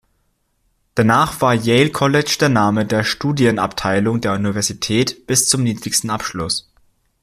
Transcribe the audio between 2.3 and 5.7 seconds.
der Name der Studienabteilung der Universität bis zum